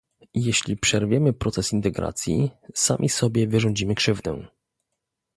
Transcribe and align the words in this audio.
Jeśli 0.33 0.77
przerwiemy 0.77 1.33
proces 1.33 1.73
integracji, 1.73 2.51
sami 2.73 3.09
sobie 3.09 3.47
wyrządzimy 3.47 3.95
krzywdę 3.95 4.47